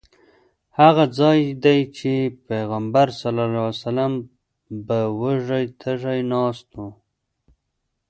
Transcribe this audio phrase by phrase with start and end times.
[0.77, 2.11] هماغه ځای دی چې
[2.49, 3.07] پیغمبر
[4.87, 6.79] به وږی تږی ناست و.